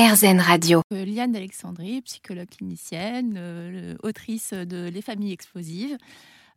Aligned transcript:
RZN 0.00 0.40
Radio. 0.40 0.80
Euh, 0.94 1.04
Liane 1.04 1.36
Alexandrie, 1.36 2.00
psychologue 2.00 2.48
clinicienne, 2.48 3.34
euh, 3.36 3.96
autrice 4.02 4.54
de 4.54 4.88
Les 4.88 5.02
familles 5.02 5.32
explosives. 5.32 5.98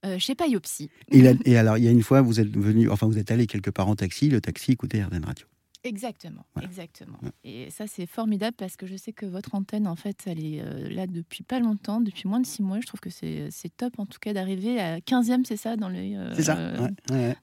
Euh, 0.05 0.17
chez 0.17 0.33
Payopsy. 0.33 0.89
Et, 1.11 1.57
alors, 1.57 1.77
il 1.77 1.83
y 1.83 1.87
a 1.89 1.91
une 1.91 2.03
fois, 2.03 2.21
vous 2.21 2.39
êtes 2.39 2.55
venu, 2.57 2.89
enfin, 2.89 3.05
vous 3.07 3.17
êtes 3.17 3.31
allé 3.31 3.47
quelque 3.47 3.69
part 3.69 3.89
en 3.89 3.95
taxi, 3.95 4.29
le 4.29 4.39
taxi 4.39 4.71
écoutait 4.71 5.03
RZN 5.03 5.25
Radio. 5.25 5.45
Exactement, 5.83 6.45
exactement. 6.61 7.17
Et 7.43 7.69
ça, 7.69 7.85
c'est 7.87 8.05
formidable 8.05 8.55
parce 8.57 8.77
que 8.77 8.87
je 8.87 8.95
sais 8.95 9.11
que 9.11 9.25
votre 9.25 9.55
antenne, 9.55 9.87
en 9.87 9.97
fait, 9.97 10.23
elle 10.25 10.43
est 10.43 10.63
là 10.89 11.07
depuis 11.07 11.43
pas 11.43 11.59
longtemps, 11.59 11.99
depuis 11.99 12.29
moins 12.29 12.39
de 12.39 12.45
six 12.45 12.63
mois. 12.63 12.79
Je 12.79 12.87
trouve 12.87 13.01
que 13.01 13.09
c'est 13.09 13.51
top, 13.75 13.99
en 13.99 14.05
tout 14.05 14.19
cas, 14.19 14.31
d'arriver 14.31 14.79
à 14.79 14.99
15e, 14.99 15.43
c'est 15.45 15.57
ça, 15.57 15.75
dans 15.75 15.89
le, 15.89 16.33
ça. 16.41 16.55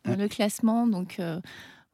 dans 0.05 0.17
le 0.17 0.29
classement. 0.29 0.87
Donc, 0.87 1.21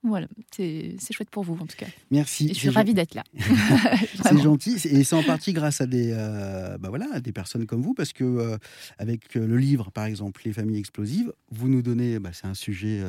voilà, 0.08 0.28
c'est 0.54 0.96
chouette 1.12 1.30
pour 1.30 1.42
vous 1.42 1.54
en 1.54 1.66
tout 1.66 1.76
cas. 1.76 1.86
Merci. 2.10 2.48
je 2.48 2.54
suis 2.54 2.68
ravie 2.68 2.94
d'être 2.94 3.14
là. 3.14 3.24
c'est 4.22 4.38
gentil 4.38 4.74
et 4.84 5.04
c'est 5.04 5.16
en 5.16 5.22
partie 5.22 5.52
grâce 5.52 5.80
à 5.80 5.86
des, 5.86 6.10
euh, 6.12 6.78
bah 6.78 6.88
voilà, 6.88 7.20
des 7.20 7.32
personnes 7.32 7.66
comme 7.66 7.82
vous 7.82 7.94
parce 7.94 8.12
que 8.12 8.24
euh, 8.24 8.58
avec 8.98 9.36
euh, 9.36 9.46
le 9.46 9.56
livre 9.56 9.90
par 9.90 10.04
exemple 10.04 10.42
Les 10.44 10.52
familles 10.52 10.78
explosives, 10.78 11.32
vous 11.50 11.68
nous 11.68 11.82
donnez, 11.82 12.18
bah, 12.18 12.30
c'est 12.32 12.46
un 12.46 12.54
sujet 12.54 13.02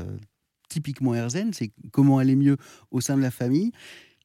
typiquement 0.70 1.16
Herzen, 1.16 1.54
c'est 1.54 1.72
comment 1.92 2.18
aller 2.18 2.36
mieux 2.36 2.58
au 2.92 3.02
sein 3.02 3.18
de 3.18 3.22
la 3.22 3.32
famille. 3.32 3.72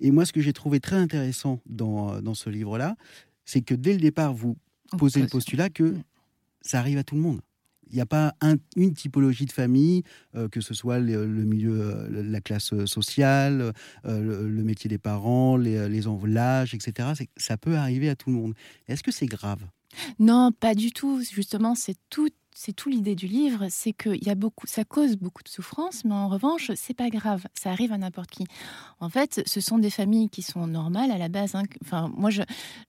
Et 0.00 0.10
moi, 0.10 0.26
ce 0.26 0.32
que 0.32 0.40
j'ai 0.40 0.52
trouvé 0.52 0.80
très 0.80 0.96
intéressant 0.96 1.60
dans, 1.66 2.20
dans 2.20 2.34
ce 2.34 2.50
livre-là, 2.50 2.96
c'est 3.44 3.60
que 3.60 3.74
dès 3.74 3.92
le 3.92 4.00
départ, 4.00 4.34
vous 4.34 4.56
posez 4.98 5.20
le 5.20 5.28
postulat 5.28 5.70
que 5.70 5.94
ça 6.60 6.78
arrive 6.80 6.98
à 6.98 7.04
tout 7.04 7.14
le 7.14 7.20
monde. 7.20 7.40
Il 7.92 7.96
n'y 7.96 8.00
a 8.00 8.06
pas 8.06 8.34
une 8.76 8.94
typologie 8.94 9.44
de 9.44 9.52
famille, 9.52 10.02
euh, 10.34 10.48
que 10.48 10.60
ce 10.60 10.72
soit 10.72 10.98
le, 10.98 11.26
milieu, 11.26 11.80
euh, 11.80 12.22
la 12.22 12.40
classe 12.40 12.74
sociale, 12.86 13.72
euh, 14.06 14.48
le, 14.48 14.64
métier 14.64 14.88
des 14.88 14.98
parents, 14.98 15.56
les, 15.56 15.88
les 15.88 16.02
l'âge, 16.26 16.74
etc. 16.74 17.10
Ça 17.36 17.56
peut 17.56 17.76
arriver 17.76 18.08
à 18.08 18.16
tout 18.16 18.30
le 18.30 18.36
monde. 18.36 18.54
Est-ce 18.88 19.02
que 19.02 19.10
c'est 19.10 19.26
grave? 19.26 19.60
Non, 20.18 20.52
pas 20.52 20.74
du 20.74 20.92
tout. 20.92 21.22
Justement, 21.22 21.74
c'est 21.74 21.96
tout 22.08 22.30
c'est 22.54 22.72
tout 22.72 22.88
l'idée 22.88 23.14
du 23.14 23.26
livre, 23.26 23.66
c'est 23.70 23.92
que 23.92 24.10
y 24.24 24.28
a 24.28 24.34
beaucoup, 24.34 24.66
ça 24.66 24.84
cause 24.84 25.16
beaucoup 25.16 25.42
de 25.42 25.48
souffrance, 25.48 26.04
mais 26.04 26.14
en 26.14 26.28
revanche, 26.28 26.70
c'est 26.74 26.94
pas 26.94 27.08
grave, 27.08 27.46
ça 27.54 27.70
arrive 27.70 27.92
à 27.92 27.98
n'importe 27.98 28.30
qui. 28.30 28.44
En 29.00 29.08
fait, 29.08 29.42
ce 29.46 29.60
sont 29.60 29.78
des 29.78 29.90
familles 29.90 30.28
qui 30.28 30.42
sont 30.42 30.66
normales 30.66 31.10
à 31.10 31.18
la 31.18 31.28
base. 31.28 31.54
Hein. 31.54 31.62
Enfin, 31.82 32.12
moi, 32.16 32.30
je, 32.30 32.42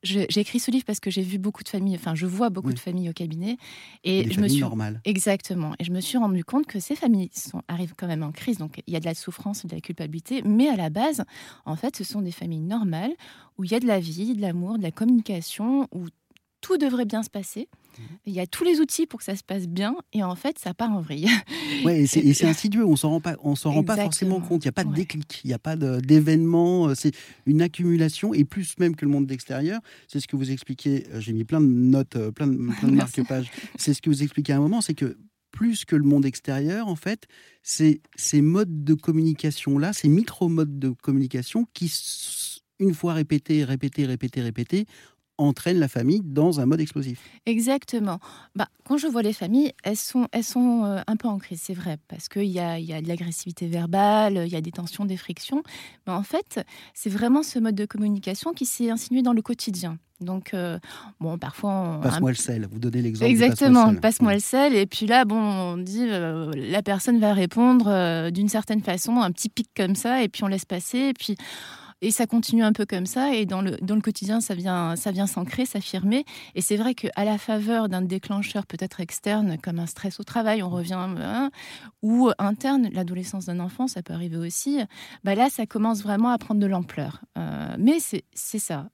j'ai 0.04 0.40
écrit 0.40 0.60
ce 0.60 0.72
livre 0.72 0.86
parce 0.86 1.00
que 1.00 1.10
j'ai 1.10 1.22
vu 1.22 1.38
beaucoup 1.38 1.64
de 1.64 1.70
familles, 1.70 1.96
enfin, 1.96 2.16
je 2.16 2.26
vois 2.26 2.50
beaucoup 2.50 2.74
de 2.74 2.80
familles 2.80 3.10
au 3.10 3.14
cabinet, 3.14 3.58
et 4.04 4.30
je 4.30 4.40
me 4.40 4.48
suis 4.48 4.62
normales. 4.62 5.02
exactement, 5.06 5.74
et 5.80 5.84
je 5.84 5.92
me 5.92 6.02
suis 6.02 6.18
rendu 6.18 6.44
compte 6.44 6.66
que 6.66 6.80
ces 6.80 6.96
familles 6.96 7.30
sont, 7.34 7.62
arrivent 7.68 7.96
quand 7.98 8.08
même 8.08 8.24
en 8.24 8.32
crise, 8.32 8.58
donc 8.58 8.82
il 8.88 8.94
y 8.94 8.98
a 8.98 9.00
de 9.00 9.06
la 9.06 9.16
souffrance, 9.16 9.66
de 9.66 9.74
la 9.74 9.82
culpabilité, 9.82 10.42
mais 10.44 10.68
à 10.68 10.76
la 10.76 10.90
base, 10.90 11.24
en 11.66 11.76
fait, 11.76 11.96
ce 11.96 12.04
sont 12.04 12.22
des 12.22 12.32
familles 12.32 12.62
normales 12.62 13.14
où 13.58 13.64
il 13.64 13.72
y 13.72 13.76
a 13.76 13.80
de 13.80 13.88
la 13.88 14.00
vie, 14.00 14.36
de 14.36 14.42
l'amour, 14.42 14.78
de 14.78 14.84
la 14.84 14.92
communication, 14.92 15.88
où 15.92 16.08
tout 16.64 16.78
devrait 16.78 17.06
bien 17.06 17.22
se 17.22 17.30
passer. 17.30 17.68
Mhm. 18.00 18.06
Il 18.26 18.34
y 18.34 18.40
a 18.40 18.48
tous 18.48 18.64
les 18.64 18.80
outils 18.80 19.06
pour 19.06 19.20
que 19.20 19.26
ça 19.26 19.36
se 19.36 19.44
passe 19.44 19.68
bien 19.68 19.96
et 20.14 20.24
en 20.24 20.36
fait, 20.36 20.58
ça 20.58 20.74
part 20.74 20.92
en 20.92 21.02
vrille. 21.02 21.30
Ouais, 21.84 22.02
et 22.02 22.08
c'est 22.08 22.46
insidieux, 22.48 22.86
on 22.86 22.96
s'en 22.96 23.10
rend 23.10 23.22
pas, 23.22 23.36
on 23.44 23.56
s'en 23.56 23.72
rend 23.72 23.84
pas 23.84 23.98
forcément 23.98 24.40
compte. 24.40 24.64
Il 24.64 24.68
n'y 24.68 24.70
a 24.70 24.72
pas 24.72 24.86
de 24.86 24.94
déclic, 24.94 25.42
il 25.44 25.50
n'y 25.50 25.54
a 25.54 25.60
pas 25.60 25.76
d'événement, 25.76 26.88
euh, 26.88 26.96
c'est 26.96 27.12
une 27.46 27.62
accumulation 27.62 28.34
et 28.34 28.46
plus 28.46 28.80
même 28.80 28.96
que 28.96 29.06
le 29.06 29.12
monde 29.12 29.30
extérieur. 29.32 29.82
C'est 30.08 30.22
ce 30.22 30.28
que 30.28 30.38
vous 30.38 30.50
expliquez. 30.50 31.06
Euh, 31.12 31.20
j'ai 31.20 31.34
mis 31.34 31.44
plein 31.44 31.62
de 31.62 31.68
notes, 31.68 32.16
euh, 32.16 32.32
plein 32.32 32.48
de, 32.48 32.56
plein 32.80 32.90
de 32.90 32.96
marque-pages. 32.96 33.52
C'est 33.76 33.94
ce 33.94 34.02
que 34.02 34.10
vous 34.10 34.24
expliquez 34.24 34.54
à 34.54 34.58
un 34.58 34.62
moment, 34.62 34.82
c'est 34.82 34.96
que 34.96 35.18
plus 35.52 35.86
que 35.86 35.96
le 35.96 36.04
monde 36.04 36.26
extérieur, 36.26 36.88
en 36.88 36.96
fait, 36.96 37.28
c'est 37.62 38.02
ces 38.16 38.42
modes 38.42 38.84
de 38.84 38.96
communication-là, 38.96 39.94
ces 39.94 40.08
micro-modes 40.08 40.80
de 40.80 40.90
communication 40.90 41.68
qui, 41.74 41.92
une 42.80 42.94
fois 42.94 43.14
répétés, 43.14 43.64
répétés, 43.64 44.06
répétés, 44.06 44.42
répétés, 44.42 44.86
entraîne 45.38 45.80
la 45.80 45.88
famille 45.88 46.22
dans 46.24 46.60
un 46.60 46.66
mode 46.66 46.82
explosif. 46.82 47.20
Exactement. 47.46 48.20
Bah, 48.56 48.68
quand 48.86 48.98
je 48.98 49.08
vois 49.08 49.22
les 49.22 49.34
familles, 49.34 49.74
elles 49.84 49.98
sont, 49.98 50.28
elles 50.32 50.44
sont 50.44 50.86
euh, 50.86 51.02
un 51.08 51.16
peu 51.16 51.28
en 51.28 51.40
crise, 51.40 51.62
c'est 51.64 51.74
vrai, 51.74 51.98
parce 52.08 52.30
qu'il 52.30 52.46
y 52.46 52.60
a, 52.60 52.80
y 52.80 52.94
a 52.94 53.02
de 53.02 53.08
l'agressivité 53.08 53.68
verbale, 53.68 54.44
il 54.46 54.52
y 54.52 54.56
a 54.56 54.62
des 54.62 54.72
tensions, 54.72 55.06
des 55.06 55.18
frictions. 55.18 55.64
Mais 56.06 56.14
en 56.14 56.24
fait, 56.24 56.64
c'est 56.94 57.10
vraiment 57.10 57.44
ce 57.44 57.60
mode 57.60 57.76
de 57.76 57.86
communication 57.86 58.54
qui 58.54 58.66
s'est 58.66 58.90
insinué 58.90 59.22
dans 59.22 59.34
le 59.34 59.42
quotidien. 59.42 59.98
Donc, 60.22 60.54
euh, 60.54 60.80
bon, 61.20 61.38
parfois. 61.38 62.00
Passe-moi 62.02 62.32
le 62.32 62.38
sel, 62.38 62.68
vous 62.72 62.80
donnez 62.80 63.02
l'exemple. 63.02 63.30
Exactement, 63.30 63.94
passe-moi 63.96 64.36
le, 64.36 64.40
sel. 64.40 64.76
Et 64.76 64.86
puis 64.86 65.06
là, 65.06 65.26
bon, 65.26 65.36
on 65.36 65.78
dit, 65.78 66.06
euh, 66.08 66.52
la 66.56 66.82
personne 66.82 67.20
va 67.20 67.34
répondre 67.34 68.30
d'une 68.32 68.48
certaine 68.48 68.82
façon, 68.82 69.18
un 69.18 69.32
petit 69.32 69.50
pic 69.50 69.68
comme 69.76 69.96
ça, 69.96 70.24
et 70.24 70.30
puis 70.30 70.44
on 70.44 70.48
laisse 70.48 70.66
passer. 70.66 71.00
Et 71.00 71.14
puis 71.14 71.36
et 72.04 72.12
ça 72.12 72.28
continue 72.28 72.64
un 72.64 72.74
peu 72.74 72.86
comme 72.86 73.06
ça. 73.06 73.34
Et 73.34 73.46
dans 73.46 73.62
le, 73.62 73.78
dans 73.82 73.96
le 73.96 74.02
quotidien, 74.02 74.42
ça 74.42 74.54
vient, 74.54 74.96
ça 74.96 75.12
vient 75.12 75.26
s'ancrer, 75.26 75.66
s'affirmer. 75.66 76.26
Et 76.54 76.62
c'est 76.62 76.76
vrai 76.76 76.94
qu'à 76.94 77.24
la 77.24 77.38
faveur 77.38 77.90
d'un 77.90 78.02
déclencheur 78.02 78.66
peut-être 78.68 79.00
externe, 79.00 79.58
comme 79.64 79.80
un 79.80 79.88
stress 79.88 80.20
au 80.20 80.24
travail, 80.24 80.62
on 80.62 80.70
revient, 80.70 80.94
hein, 80.96 81.50
ou 82.02 82.30
interne, 82.38 82.90
l'adolescence 82.92 83.46
d'un 83.46 83.60
enfant, 83.60 83.88
ça 83.88 84.04
peut 84.04 84.14
arriver 84.14 84.38
aussi. 84.38 84.80
Bah 85.24 85.34
là, 85.34 85.50
ça 85.50 85.66
commence 85.66 86.04
vraiment 86.04 86.30
à 86.30 86.38
prendre 86.38 86.60
de 86.60 86.68
l'ampleur. 86.68 87.22
Euh, 87.38 87.76
mais 87.80 87.98
c'est 88.00 88.60
ça. 88.60 88.90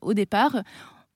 Au 0.00 0.14
départ, 0.14 0.62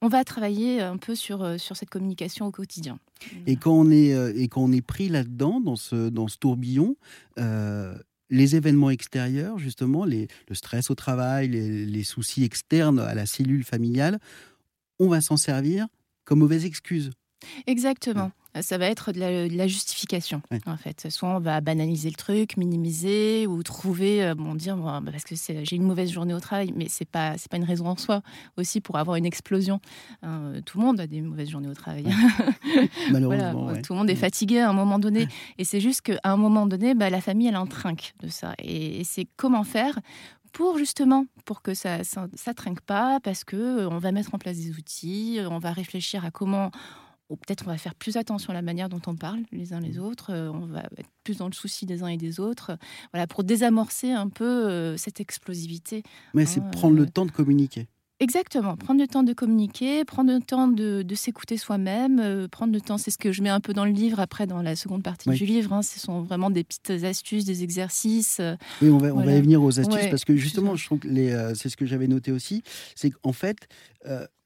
on 0.02 0.08
va 0.08 0.24
travailler 0.24 0.82
un 0.82 0.98
peu 0.98 1.14
sur, 1.14 1.58
sur 1.58 1.76
cette 1.76 1.90
communication 1.90 2.46
au 2.46 2.50
quotidien. 2.50 2.98
Et 3.46 3.56
quand 3.56 3.72
on 3.72 3.90
est, 3.90 4.14
euh, 4.14 4.32
et 4.36 4.48
quand 4.48 4.62
on 4.62 4.72
est 4.72 4.82
pris 4.82 5.08
là-dedans, 5.08 5.60
dans 5.60 5.76
ce, 5.76 6.08
dans 6.08 6.28
ce 6.28 6.36
tourbillon, 6.38 6.96
euh, 7.38 7.94
les 8.30 8.56
événements 8.56 8.90
extérieurs, 8.90 9.58
justement, 9.58 10.04
le 10.04 10.26
stress 10.52 10.90
au 10.90 10.94
travail, 10.94 11.48
les, 11.48 12.04
soucis 12.04 12.44
externes 12.44 12.98
à 12.98 13.14
la 13.14 13.26
cellule 13.26 13.64
familiale, 13.64 14.18
on 14.98 15.08
va 15.08 15.20
s'en 15.20 15.36
servir 15.36 15.86
comme 16.24 16.40
mauvaise 16.40 16.64
excuse. 16.64 17.10
Exactement. 17.66 18.32
Ça 18.62 18.78
va 18.78 18.86
être 18.86 19.12
de 19.12 19.20
la, 19.20 19.66
justification, 19.66 20.42
en 20.66 20.76
fait. 20.76 21.06
Soit 21.10 21.28
on 21.28 21.40
va 21.40 21.60
banaliser 21.60 22.08
le 22.08 22.16
truc, 22.16 22.56
minimiser 22.56 23.46
ou 23.46 23.62
trouver, 23.62 24.24
euh, 24.24 24.34
bon, 24.34 24.54
dire, 24.54 24.76
bah, 24.76 25.02
parce 25.10 25.24
que 25.24 25.34
j'ai 25.36 25.76
une 25.76 25.82
mauvaise 25.82 26.10
journée 26.10 26.34
au 26.34 26.40
travail, 26.40 26.72
mais 26.74 26.86
c'est 26.88 27.08
pas, 27.08 27.36
c'est 27.38 27.50
pas 27.50 27.56
une 27.56 27.64
raison 27.64 27.86
en 27.86 27.96
soi 27.96 28.22
aussi 28.56 28.80
pour 28.80 28.96
avoir 28.96 29.16
une 29.16 29.26
explosion. 29.26 29.80
Hein, 30.22 30.60
tout 30.64 30.78
le 30.78 30.84
monde 30.84 31.00
a 31.00 31.06
des 31.06 31.20
mauvaises 31.20 31.50
journées 31.50 31.68
au 31.68 31.74
travail. 31.74 32.04
Malheureusement. 33.10 33.72
Tout 33.82 33.92
le 33.92 33.98
monde 33.98 34.10
est 34.10 34.16
fatigué 34.16 34.60
à 34.60 34.70
un 34.70 34.72
moment 34.72 34.98
donné. 34.98 35.28
Et 35.58 35.64
c'est 35.64 35.80
juste 35.80 36.02
qu'à 36.02 36.20
un 36.24 36.36
moment 36.36 36.66
donné, 36.66 36.94
bah, 36.94 37.10
la 37.10 37.20
famille, 37.20 37.48
elle 37.48 37.56
en 37.56 37.66
trinque 37.66 38.14
de 38.20 38.28
ça. 38.28 38.54
Et, 38.62 39.04
c'est 39.04 39.26
comment 39.36 39.64
faire 39.64 39.98
pour 40.52 40.78
justement 40.78 41.26
pour 41.44 41.62
que 41.62 41.74
ça, 41.74 42.02
ça, 42.02 42.28
ça 42.34 42.54
trinque 42.54 42.80
pas 42.80 43.20
parce 43.20 43.44
que 43.44 43.56
euh, 43.56 43.88
on 43.90 43.98
va 43.98 44.10
mettre 44.10 44.34
en 44.34 44.38
place 44.38 44.56
des 44.56 44.70
outils, 44.70 45.38
on 45.48 45.58
va 45.58 45.70
réfléchir 45.70 46.24
à 46.24 46.30
comment 46.30 46.70
ou 47.28 47.36
peut-être 47.36 47.64
on 47.66 47.70
va 47.70 47.78
faire 47.78 47.94
plus 47.94 48.16
attention 48.16 48.50
à 48.50 48.54
la 48.54 48.62
manière 48.62 48.88
dont 48.88 49.00
on 49.06 49.16
parle 49.16 49.40
les 49.52 49.72
uns 49.72 49.80
les 49.80 49.98
mmh. 49.98 50.02
autres, 50.02 50.32
euh, 50.32 50.50
on 50.50 50.66
va 50.66 50.84
être 50.96 51.10
plus 51.24 51.38
dans 51.38 51.46
le 51.46 51.52
souci 51.52 51.86
des 51.86 52.02
uns 52.02 52.08
et 52.08 52.16
des 52.16 52.38
autres, 52.40 52.78
voilà, 53.12 53.26
pour 53.26 53.44
désamorcer 53.44 54.12
un 54.12 54.28
peu 54.28 54.44
euh, 54.44 54.96
cette 54.96 55.20
explosivité. 55.20 56.02
Mais 56.34 56.46
c'est 56.46 56.60
hein, 56.60 56.70
prendre 56.70 56.96
le 56.96 57.02
euh, 57.02 57.10
temps 57.10 57.26
de 57.26 57.32
communiquer. 57.32 57.88
Exactement, 58.18 58.76
prendre 58.76 59.00
le 59.00 59.06
temps 59.06 59.22
de 59.22 59.32
communiquer, 59.32 60.04
prendre 60.04 60.32
le 60.32 60.40
temps 60.40 60.68
de, 60.68 61.04
s'écouter 61.14 61.56
soi-même, 61.56 62.48
prendre 62.48 62.72
le 62.72 62.80
temps, 62.80 62.98
c'est 62.98 63.10
ce 63.10 63.18
que 63.18 63.32
je 63.32 63.42
mets 63.42 63.50
un 63.50 63.60
peu 63.60 63.74
dans 63.74 63.84
le 63.84 63.90
livre, 63.90 64.20
après 64.20 64.46
dans 64.46 64.62
la 64.62 64.74
seconde 64.74 65.02
partie 65.02 65.28
du 65.30 65.44
livre, 65.44 65.72
hein, 65.72 65.82
ce 65.82 66.00
sont 66.00 66.22
vraiment 66.22 66.50
des 66.50 66.64
petites 66.64 67.04
astuces, 67.04 67.44
des 67.44 67.62
exercices. 67.62 68.40
oui, 68.80 68.88
on 68.88 68.98
va, 68.98 69.14
on 69.14 69.22
va 69.22 69.34
y 69.34 69.40
venir 69.40 69.62
aux 69.62 69.78
astuces, 69.78 70.08
parce 70.10 70.24
que 70.24 70.36
justement, 70.36 70.76
je 70.76 70.86
trouve 70.86 71.00
que 71.00 71.08
c'est 71.54 71.68
ce 71.68 71.76
que 71.76 71.86
j'avais 71.86 72.08
noté 72.08 72.32
aussi, 72.32 72.62
c'est 72.94 73.10
qu'en 73.10 73.32
fait, 73.32 73.68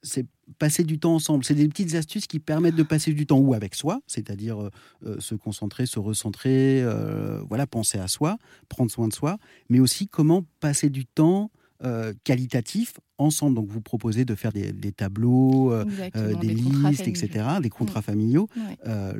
c'est 0.03 0.25
passer 0.57 0.83
du 0.83 0.99
temps 0.99 1.15
ensemble. 1.15 1.43
C'est 1.43 1.55
des 1.55 1.67
petites 1.67 1.95
astuces 1.95 2.27
qui 2.27 2.39
permettent 2.39 2.75
de 2.75 2.83
passer 2.83 3.13
du 3.13 3.25
temps 3.25 3.39
ou 3.39 3.53
avec 3.53 3.75
soi, 3.75 4.01
c'est-à-dire 4.07 4.61
euh, 4.61 4.69
euh, 5.05 5.19
se 5.19 5.35
concentrer, 5.35 5.85
se 5.85 5.99
recentrer, 5.99 6.81
euh, 6.81 7.41
voilà, 7.47 7.67
penser 7.67 7.97
à 7.97 8.07
soi, 8.07 8.37
prendre 8.69 8.91
soin 8.91 9.07
de 9.07 9.13
soi, 9.13 9.37
mais 9.69 9.79
aussi 9.79 10.07
comment 10.07 10.43
passer 10.59 10.89
du 10.89 11.05
temps 11.05 11.51
qualitatif 12.23 12.99
ensemble. 13.17 13.55
Donc 13.55 13.67
vous 13.69 13.81
proposez 13.81 14.25
de 14.25 14.35
faire 14.35 14.51
des, 14.51 14.91
tableaux, 14.91 15.73
des, 15.85 16.53
listes, 16.53 17.07
etc., 17.07 17.45
des 17.61 17.69
contrats 17.69 18.01
familiaux. 18.01 18.47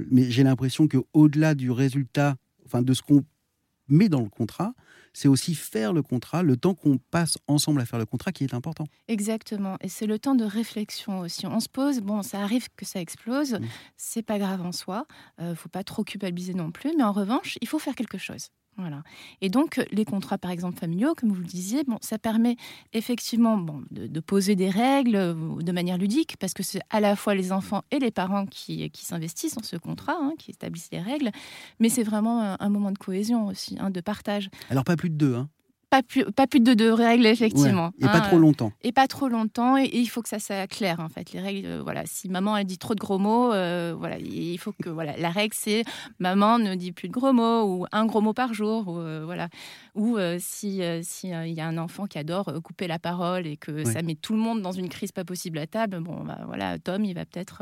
mais 0.09 0.30
j'ai 0.30 0.44
l'impression 0.44 0.88
que 0.88 0.97
au-delà 1.13 1.56
du 1.56 1.71
résultat, 1.71 2.36
enfin 2.65 2.81
de 2.81 2.94
ce 2.94 3.01
qu'on 3.01 3.24
met 3.88 4.09
dans 4.09 4.21
le 4.21 4.30
contrat, 4.30 4.74
c'est 5.13 5.27
aussi 5.27 5.56
faire 5.56 5.94
le 5.94 6.01
contrat, 6.01 6.44
le 6.44 6.57
temps 6.57 6.74
qu'on 6.74 6.97
passe 6.97 7.38
ensemble 7.47 7.81
à 7.81 7.86
faire 7.86 8.00
le 8.00 8.06
contrat 8.06 8.31
qui 8.31 8.44
est 8.44 8.53
important. 8.53 8.86
Exactement. 9.07 9.77
Et 9.81 9.89
c'est 9.89 10.07
le 10.07 10.19
temps 10.19 10.36
de 10.36 10.45
réflexion 10.45 11.19
aussi. 11.19 11.45
On 11.45 11.59
se 11.59 11.69
pose, 11.69 12.00
bon, 12.00 12.21
ça 12.24 12.41
arrive 12.41 12.68
que 12.75 12.86
ça 12.86 13.01
explose, 13.01 13.53
mmh. 13.53 13.65
c'est 13.97 14.24
pas 14.24 14.39
grave 14.39 14.62
en 14.62 14.71
soi, 14.71 15.06
ne 15.38 15.47
euh, 15.47 15.56
faut 15.56 15.69
pas 15.69 15.83
trop 15.83 16.03
culpabiliser 16.03 16.53
non 16.53 16.71
plus, 16.71 16.94
mais 16.97 17.03
en 17.03 17.12
revanche, 17.12 17.57
il 17.62 17.68
faut 17.68 17.80
faire 17.80 17.95
quelque 17.95 18.18
chose. 18.18 18.50
Voilà. 18.77 19.03
Et 19.41 19.50
donc, 19.50 19.85
les 19.91 20.06
contrats, 20.06 20.38
par 20.38 20.50
exemple, 20.50 20.79
familiaux, 20.79 21.13
comme 21.15 21.29
vous 21.29 21.41
le 21.41 21.47
disiez, 21.47 21.83
bon, 21.83 21.97
ça 22.01 22.18
permet 22.18 22.56
effectivement 22.94 23.57
bon, 23.57 23.83
de, 23.91 24.19
poser 24.19 24.56
des 24.56 24.69
règles 24.69 25.15
euh, 25.15 25.33
de 25.62 25.71
manière 25.71 25.97
ludique, 25.97 26.38
parce 26.38 26.53
que 26.53 26.63
c'est 26.63 26.81
à 26.89 27.00
la 27.00 27.15
fois 27.15 27.35
les 27.35 27.51
enfants 27.51 27.83
et 27.91 28.00
les 28.00 28.12
parents 28.12 28.45
qui, 28.45 28.89
qui 28.89 29.06
s'investissent 29.06 29.56
dans 29.56 29.63
ce 29.63 29.75
contrat, 29.75 30.15
hein, 30.18 30.33
qui 30.39 30.51
établissent 30.51 30.89
les 30.91 31.01
règles, 31.01 31.31
mais 31.79 31.89
c'est 31.89 32.03
vraiment 32.03 32.56
un, 32.59 32.69
moment 32.69 32.91
de 32.91 32.97
cohésion 32.97 33.47
aussi, 33.47 33.77
hein, 33.79 33.89
de 33.89 34.01
partage. 34.01 34.50
Alors, 34.69 34.83
pas 34.83 34.95
plus 34.95 35.09
de 35.09 35.15
deux, 35.15 35.35
hein 35.35 35.50
pas 35.91 36.01
plus, 36.01 36.23
pas 36.23 36.47
plus 36.47 36.61
de 36.61 36.73
deux 36.73 36.93
règles, 36.93 37.25
effectivement. 37.25 37.91
et 37.99 38.05
pas 38.05 38.15
hein, 38.15 38.21
trop 38.21 38.39
longtemps. 38.39 38.71
Et 38.81 38.93
pas 38.93 39.07
trop 39.07 39.27
longtemps. 39.27 39.77
Et, 39.77 39.89
il 39.91 40.07
faut 40.07 40.21
que 40.21 40.29
ça 40.29 40.39
soit 40.39 40.65
clair, 40.65 41.01
en 41.01 41.09
fait. 41.09 41.33
Les 41.33 41.41
règles, 41.41 41.67
euh, 41.67 41.81
voilà. 41.83 42.03
Si 42.05 42.29
maman, 42.29 42.55
elle 42.55 42.65
dit 42.65 42.77
trop 42.77 42.95
de 42.95 42.99
gros 42.99 43.19
mots, 43.19 43.51
euh, 43.51 43.93
voilà, 43.95 44.17
il 44.17 44.57
faut 44.57 44.71
que, 44.71 44.89
voilà, 44.89 45.17
la 45.17 45.29
règle, 45.29 45.53
c'est 45.53 45.83
maman 46.17 46.59
ne 46.59 46.75
dit 46.75 46.93
plus 46.93 47.09
de 47.09 47.13
gros 47.13 47.33
mots 47.33 47.63
ou 47.65 47.85
un 47.91 48.05
gros 48.05 48.21
mot 48.21 48.33
par 48.33 48.53
jour, 48.53 48.88
ou, 48.88 48.99
euh, 48.99 49.23
voilà. 49.25 49.49
Ou 49.93 50.17
si 50.39 50.81
si 51.01 51.27
il 51.27 51.53
y 51.53 51.59
a 51.59 51.67
un 51.67 51.77
enfant 51.77 52.05
qui 52.05 52.17
adore 52.17 52.53
couper 52.63 52.88
la 52.88 52.97
parole 52.97 53.45
et 53.45 53.57
que 53.57 53.83
ça 53.83 54.01
met 54.01 54.15
tout 54.15 54.31
le 54.31 54.39
monde 54.39 54.61
dans 54.61 54.71
une 54.71 54.88
crise 54.88 55.11
pas 55.11 55.25
possible 55.25 55.57
à 55.57 55.67
table, 55.67 55.99
bon, 55.99 56.23
bah, 56.23 56.39
voilà, 56.45 56.79
Tom, 56.79 57.03
il 57.03 57.13
va 57.13 57.25
peut-être 57.25 57.61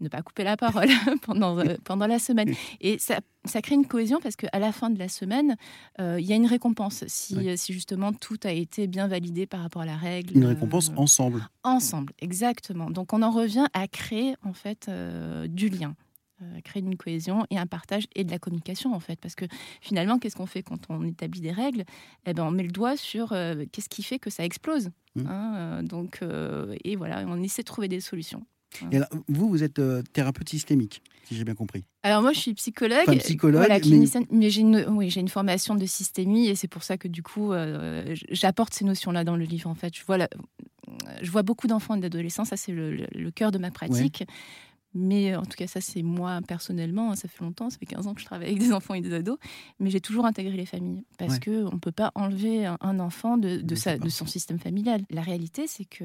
ne 0.00 0.08
pas 0.08 0.22
couper 0.22 0.44
la 0.44 0.56
parole 0.56 0.86
pendant 1.26 1.60
pendant 1.82 2.06
la 2.06 2.20
semaine. 2.20 2.54
Et 2.80 3.00
ça 3.00 3.18
ça 3.44 3.62
crée 3.62 3.74
une 3.74 3.86
cohésion 3.86 4.20
parce 4.22 4.36
qu'à 4.36 4.58
la 4.58 4.72
fin 4.72 4.90
de 4.90 4.98
la 4.98 5.08
semaine, 5.08 5.56
euh, 6.00 6.20
il 6.20 6.26
y 6.26 6.32
a 6.32 6.36
une 6.36 6.46
récompense 6.46 7.04
si, 7.06 7.56
si, 7.56 7.72
justement 7.72 8.12
tout 8.12 8.38
a 8.44 8.52
été 8.52 8.86
bien 8.86 9.08
validé 9.08 9.46
par 9.46 9.62
rapport 9.62 9.82
à 9.82 9.86
la 9.86 9.96
règle. 9.96 10.36
Une 10.36 10.44
récompense 10.44 10.90
euh, 10.90 10.96
ensemble. 10.96 11.48
Ensemble, 11.62 12.12
exactement. 12.20 12.90
Donc 12.90 13.12
on 13.12 13.22
en 13.22 13.30
revient 13.30 13.66
à 13.72 13.88
créer 13.88 14.34
en 14.44 14.52
fait 14.52 14.86
euh, 14.88 15.46
du 15.46 15.68
lien 15.68 15.94
créer 16.64 16.82
une 16.82 16.96
cohésion 16.96 17.44
et 17.50 17.58
un 17.58 17.66
partage 17.66 18.06
et 18.14 18.24
de 18.24 18.30
la 18.30 18.38
communication 18.38 18.94
en 18.94 19.00
fait 19.00 19.20
parce 19.20 19.34
que 19.34 19.44
finalement 19.82 20.18
qu'est-ce 20.18 20.36
qu'on 20.36 20.46
fait 20.46 20.62
quand 20.62 20.86
on 20.88 21.04
établit 21.04 21.42
des 21.42 21.52
règles? 21.52 21.84
Eh 22.24 22.32
ben 22.32 22.44
on 22.44 22.50
met 22.50 22.62
le 22.62 22.70
doigt 22.70 22.96
sur 22.96 23.28
qu'est-ce 23.72 23.90
qui 23.90 24.02
fait 24.02 24.18
que 24.18 24.30
ça 24.30 24.42
explose 24.42 24.88
mmh. 25.16 25.26
hein, 25.26 25.82
donc 25.82 26.20
et 26.82 26.96
voilà 26.96 27.26
on 27.28 27.42
essaie 27.42 27.60
de 27.60 27.66
trouver 27.66 27.88
des 27.88 28.00
solutions 28.00 28.46
et 28.92 28.98
vous, 29.28 29.48
vous 29.48 29.62
êtes 29.62 29.78
euh, 29.78 30.02
thérapeute 30.12 30.48
systémique, 30.48 31.02
si 31.24 31.34
j'ai 31.34 31.44
bien 31.44 31.54
compris. 31.54 31.84
Alors 32.02 32.22
moi, 32.22 32.32
je 32.32 32.38
suis 32.38 32.54
psychologue, 32.54 32.98
enfin, 33.02 33.16
psychologue 33.16 33.66
mais, 34.30 34.50
j'ai 34.50 34.60
une, 34.60 34.86
oui, 34.90 35.10
j'ai 35.10 35.20
une 35.20 35.28
formation 35.28 35.74
de 35.74 35.86
systémie 35.86 36.48
et 36.48 36.54
c'est 36.54 36.68
pour 36.68 36.82
ça 36.82 36.96
que 36.96 37.08
du 37.08 37.22
coup, 37.22 37.52
euh, 37.52 38.14
j'apporte 38.30 38.74
ces 38.74 38.84
notions-là 38.84 39.24
dans 39.24 39.36
le 39.36 39.44
livre. 39.44 39.68
En 39.68 39.74
fait, 39.74 39.94
je 39.96 40.04
vois, 40.04 40.18
je 41.20 41.30
vois 41.30 41.42
beaucoup 41.42 41.66
d'enfants 41.66 41.94
et 41.94 42.00
d'adolescents, 42.00 42.44
ça 42.44 42.56
c'est 42.56 42.72
le, 42.72 43.30
cœur 43.30 43.50
de 43.52 43.58
ma 43.58 43.70
pratique. 43.70 44.24
Mais 44.94 45.36
en 45.36 45.42
tout 45.42 45.56
cas, 45.56 45.66
ça, 45.66 45.80
c'est 45.80 46.02
moi 46.02 46.40
personnellement. 46.46 47.14
Ça 47.14 47.28
fait 47.28 47.44
longtemps, 47.44 47.70
ça 47.70 47.78
fait 47.78 47.86
15 47.86 48.06
ans 48.06 48.14
que 48.14 48.20
je 48.20 48.26
travaille 48.26 48.48
avec 48.48 48.58
des 48.58 48.72
enfants 48.72 48.94
et 48.94 49.00
des 49.00 49.12
ados. 49.14 49.38
Mais 49.78 49.90
j'ai 49.90 50.00
toujours 50.00 50.26
intégré 50.26 50.56
les 50.56 50.66
familles. 50.66 51.04
Parce 51.18 51.38
que 51.38 51.64
qu'on 51.64 51.74
ne 51.74 51.80
peut 51.80 51.92
pas 51.92 52.10
enlever 52.14 52.66
un, 52.66 53.00
enfant 53.00 53.36
de, 53.36 53.60
de, 53.60 53.74
sa, 53.74 53.98
de, 53.98 54.08
son 54.08 54.26
système 54.26 54.58
familial. 54.58 55.02
La 55.10 55.22
réalité, 55.22 55.66
c'est 55.66 55.84
que 55.84 56.04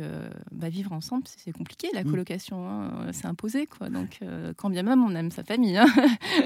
bah, 0.52 0.70
vivre 0.70 0.92
ensemble, 0.92 1.24
c'est 1.26 1.52
compliqué. 1.52 1.88
La 1.94 2.04
mm. 2.04 2.10
colocation, 2.10 2.70
hein, 2.70 3.10
c'est 3.12 3.26
imposé. 3.26 3.66
Quoi. 3.66 3.90
Donc, 3.90 4.20
euh, 4.22 4.54
quand 4.56 4.70
bien 4.70 4.84
même, 4.84 5.04
on 5.04 5.16
aime 5.16 5.32
sa 5.32 5.44
famille. 5.44 5.78
Hein. 5.78 5.88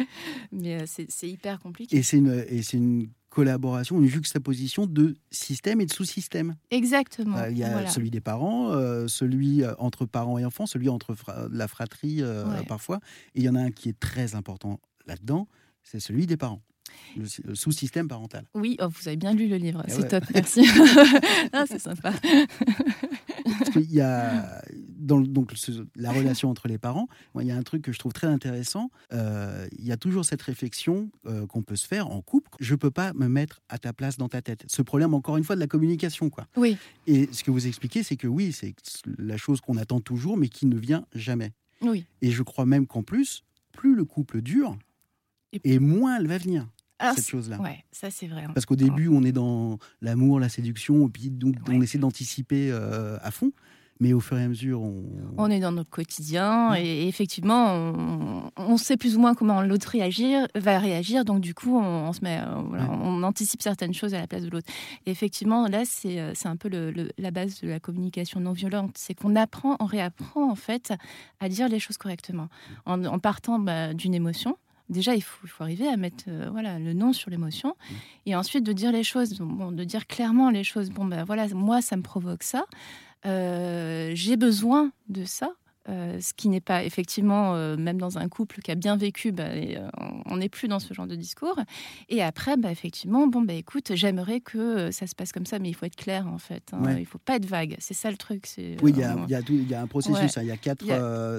Mais 0.52 0.82
euh, 0.82 0.86
c'est 0.86 1.28
hyper 1.28 1.60
compliqué. 1.60 1.98
Et 1.98 2.04
c'est 2.04 2.18
une, 2.18 2.46
une 2.74 3.10
collaboration, 3.30 4.00
une 4.00 4.08
juxtaposition 4.08 4.86
de 4.86 5.16
systèmes 5.32 5.82
et 5.82 5.86
de 5.86 5.94
sous-systèmes. 5.94 6.56
Exactement. 6.72 7.38
Euh, 7.38 7.52
il 7.52 7.58
y 7.58 7.64
a 7.64 7.88
celui 7.88 8.10
des 8.10 8.22
parents, 8.22 8.72
euh, 8.72 9.08
celui 9.08 9.64
euh, 9.64 9.74
entre 9.78 10.06
parents 10.06 10.38
et 10.38 10.46
enfants, 10.46 10.66
celui 10.66 10.90
entre 10.90 11.16
la 11.52 11.68
fratrie 11.68 12.22
parfois. 12.68 13.00
Et 13.36 13.40
il 13.40 13.44
y 13.44 13.50
en 13.50 13.56
a 13.56 13.62
un 13.62 13.72
qui 13.72 13.90
est 13.90 14.00
très 14.00 14.36
important 14.36 14.80
là-dedans, 15.06 15.48
c'est 15.84 16.00
celui 16.00 16.26
des 16.26 16.38
parents. 16.38 16.62
Le, 17.16 17.56
sous-système 17.56 18.08
parental. 18.08 18.46
Oui, 18.56 18.76
oh, 18.82 18.88
vous 18.88 19.08
avez 19.08 19.18
bien 19.18 19.34
lu 19.34 19.48
le 19.48 19.58
livre, 19.58 19.84
eh 19.88 19.92
c'est 19.92 20.08
top, 20.08 20.24
merci. 20.34 20.68
ah, 21.54 21.66
c'est 21.68 21.80
sympa. 21.80 22.14
Il 23.76 23.92
y 23.92 24.02
a 24.02 24.62
dans 25.10 25.20
donc 25.20 25.54
la 25.96 26.12
relation 26.12 26.50
entre 26.50 26.68
les 26.68 26.78
parents, 26.78 27.08
il 27.40 27.48
y 27.48 27.52
a 27.52 27.58
un 27.58 27.64
truc 27.64 27.82
que 27.82 27.92
je 27.92 28.00
trouve 28.00 28.14
très 28.14 28.28
intéressant. 28.28 28.92
Euh, 29.12 29.68
il 29.78 29.86
y 29.86 29.92
a 29.92 29.98
toujours 29.98 30.24
cette 30.24 30.42
réflexion 30.42 31.10
euh, 31.26 31.46
qu'on 31.48 31.64
peut 31.64 31.76
se 31.76 31.88
faire 31.88 32.10
en 32.10 32.22
couple. 32.22 32.50
Je 32.60 32.76
peux 32.76 32.92
pas 32.92 33.12
me 33.14 33.28
mettre 33.28 33.62
à 33.68 33.78
ta 33.78 33.92
place 33.92 34.18
dans 34.18 34.30
ta 34.30 34.42
tête. 34.42 34.64
Ce 34.68 34.82
problème, 34.82 35.14
encore 35.14 35.36
une 35.38 35.44
fois, 35.44 35.56
de 35.56 35.60
la 35.60 35.68
communication, 35.68 36.30
quoi. 36.30 36.48
Oui. 36.56 36.78
Et 37.08 37.28
ce 37.32 37.44
que 37.44 37.52
vous 37.52 37.68
expliquez, 37.68 38.04
c'est 38.04 38.16
que 38.16 38.28
oui, 38.28 38.54
c'est 38.54 38.74
la 39.18 39.38
chose 39.38 39.60
qu'on 39.60 39.78
attend 39.78 40.00
toujours, 40.00 40.38
mais 40.38 40.48
qui 40.48 40.68
ne 40.68 40.78
vient 40.78 41.06
jamais. 41.14 41.52
Oui. 41.82 42.06
Et 42.22 42.32
je 42.32 42.44
crois 42.44 42.66
même 42.66 42.88
qu'en 42.88 43.04
plus, 43.04 43.44
plus 43.72 43.96
le 43.96 44.06
couple 44.06 44.42
dure, 44.42 44.78
et, 45.64 45.80
moins 45.80 46.18
elle 46.18 46.28
va 46.28 46.38
venir. 46.38 46.68
cette 47.16 47.28
chose-là. 47.28 47.60
Ouais, 47.60 47.84
ça 47.92 48.12
c'est 48.12 48.28
vrai. 48.28 48.44
Hein. 48.44 48.52
Parce 48.54 48.68
qu'au 48.68 48.76
début, 48.76 49.08
on 49.08 49.24
est 49.24 49.32
dans 49.32 49.80
l'amour, 50.02 50.40
la 50.40 50.50
séduction, 50.50 51.08
et 51.08 51.10
puis 51.10 51.32
donc 51.32 51.56
on 51.68 51.82
essaie 51.82 51.98
d'anticiper 51.98 52.70
euh, 52.72 53.18
à 53.22 53.32
fond 53.32 53.52
mais 54.00 54.14
au 54.14 54.22
fur 54.22 54.38
et 54.38 54.44
à 54.44 54.48
mesure, 54.48 54.82
on... 54.82 55.04
On 55.38 55.52
est 55.52 55.60
dans 55.60 55.74
notre 55.74 55.90
quotidien 55.90 56.74
et 56.76 57.08
effectivement, 57.08 57.94
on, 58.56 58.78
sait 58.78 58.96
plus 58.96 59.18
ou 59.18 59.20
moins 59.20 59.36
comment 59.36 59.62
l'autre 59.62 59.90
réagir, 59.90 60.48
va 60.56 60.80
réagir. 60.80 61.26
Donc 61.26 61.42
du 61.42 61.54
coup, 61.54 61.78
on, 61.78 62.14
se 62.14 62.22
met, 62.22 62.40
euh, 62.40 62.86
on 63.04 63.24
anticipe 63.24 63.62
certaines 63.62 63.94
choses 63.94 64.14
à 64.14 64.20
la 64.20 64.28
place 64.28 64.44
de 64.44 64.50
l'autre. 64.50 64.68
Et 65.06 65.12
effectivement, 65.12 65.68
là, 65.68 65.84
c'est 65.86 66.20
euh, 66.20 66.34
un 66.46 66.56
peu 66.56 66.70
le, 66.70 67.10
la 67.18 67.32
base 67.32 67.62
de 67.62 67.68
la 67.68 67.80
communication 67.80 68.40
non 68.40 68.54
violente. 68.54 68.92
C'est 68.96 69.14
qu'on 69.14 69.36
apprend, 69.36 69.76
on 69.80 69.86
réapprend 69.86 70.50
en 70.50 70.56
fait 70.56 70.94
à 71.42 71.50
dire 71.50 71.68
les 71.68 71.80
choses 71.80 71.98
correctement. 71.98 72.48
En, 72.86 73.20
partant 73.20 73.60
bah, 73.60 73.94
d'une 73.94 74.14
émotion, 74.14 74.58
déjà, 74.90 75.14
il 75.16 75.22
faut, 75.22 75.42
il 75.44 75.50
faut, 75.50 75.64
arriver 75.64 75.88
à 75.88 75.98
mettre 75.98 76.26
euh, 76.30 76.48
voilà, 76.52 76.80
le 76.80 76.94
nom 76.94 77.12
sur 77.12 77.30
l'émotion. 77.30 77.76
Et 78.26 78.36
ensuite, 78.36 78.64
de 78.64 78.72
dire 78.72 78.92
les 78.92 79.04
choses, 79.04 79.38
bon, 79.40 79.72
de 79.74 79.84
dire 79.84 80.08
clairement 80.08 80.50
les 80.50 80.64
choses. 80.64 80.90
Bon, 80.90 81.06
ben 81.06 81.26
voilà, 81.26 81.48
moi, 81.50 81.82
ça 81.82 81.98
me 81.98 82.02
provoque 82.02 82.44
ça. 82.44 82.66
Euh, 83.26 84.12
j'ai 84.14 84.38
besoin 84.38 84.92
de 85.08 85.26
ça. 85.26 85.52
Euh, 85.88 86.20
ce 86.22 86.34
qui 86.36 86.50
n'est 86.50 86.62
pas 86.62 86.84
effectivement, 86.84 87.56
euh, 87.56 87.76
même 87.76 87.98
dans 87.98 88.20
un 88.20 88.30
couple 88.30 88.60
qui 88.60 88.70
a 88.70 88.76
bien 88.76 88.96
vécu, 88.96 89.32
bah, 89.32 89.48
on 90.26 90.38
n'est 90.38 90.50
plus 90.50 90.68
dans 90.68 90.78
ce 90.78 90.94
genre 90.94 91.08
de 91.08 91.16
discours. 91.16 91.56
Et 92.10 92.22
après, 92.22 92.58
bah, 92.58 92.70
effectivement, 92.72 93.26
bon, 93.26 93.42
bah, 93.42 93.54
écoute, 93.54 93.96
j'aimerais 93.96 94.40
que 94.40 94.92
ça 94.92 95.08
se 95.08 95.16
passe 95.16 95.32
comme 95.32 95.48
ça, 95.48 95.58
mais 95.58 95.70
il 95.70 95.74
faut 95.74 95.88
être 95.88 95.96
clair 95.96 96.28
en 96.28 96.38
fait. 96.38 96.64
Hein. 96.74 96.82
Il 96.90 97.00
ne 97.00 97.06
faut 97.06 97.18
pas 97.18 97.38
être 97.38 97.46
vague. 97.46 97.76
C'est 97.80 97.96
ça 97.96 98.12
le 98.12 98.18
truc. 98.18 98.46
Oui, 98.84 98.94
il 98.96 98.98
y, 98.98 99.70
y, 99.70 99.74
a 99.74 99.82
un 99.82 99.88
processus, 99.88 100.38
hein. 100.38 100.42
il 100.44 100.50
y 100.50 100.52
a 100.52 100.58
quatre, 100.58 100.84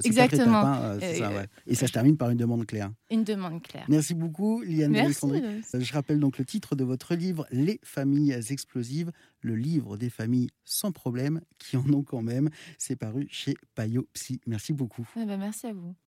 Exactement. 0.04 0.64
Hein, 0.64 0.98
ça, 1.00 1.30
Et 1.68 1.74
ça 1.76 1.86
se 1.86 1.92
termine 1.92 2.16
par 2.16 2.30
une 2.30 2.38
demande 2.38 2.66
claire. 2.66 2.90
Une 3.10 3.22
demande 3.22 3.62
claire. 3.62 3.84
Merci 3.88 4.14
beaucoup, 4.14 4.62
Liane 4.62 4.96
Alexandrie. 4.96 5.42
Je 5.72 5.92
rappelle 5.92 6.18
donc 6.18 6.38
le 6.38 6.44
titre 6.44 6.74
de 6.74 6.82
votre 6.82 7.14
livre, 7.14 7.46
Les 7.52 7.78
familles 7.84 8.36
explosives 8.50 9.12
le 9.40 9.56
livre 9.56 9.96
des 9.96 10.10
familles 10.10 10.50
sans 10.64 10.92
problème, 10.92 11.40
qui 11.58 11.76
en 11.76 11.88
ont 11.92 12.02
quand 12.02 12.22
même. 12.22 12.50
C'est 12.78 12.96
paru 12.96 13.26
chez 13.30 13.54
Payot 13.74 14.08
Psy. 14.12 14.40
Merci 14.46 14.72
beaucoup. 14.72 15.08
Eh 15.16 15.24
ben, 15.24 15.38
merci 15.38 15.66
à 15.66 15.72
vous. 15.72 15.94